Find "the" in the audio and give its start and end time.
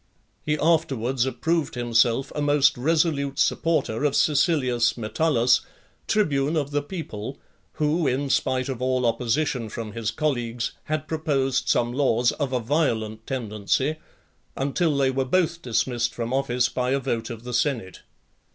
6.71-6.81, 17.43-17.53